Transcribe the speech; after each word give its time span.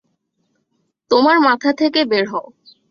তোমার 1.11 1.37
মাথা 1.47 1.71
থেকে 1.79 2.01
বের 2.11 2.25
হও! 2.31 2.47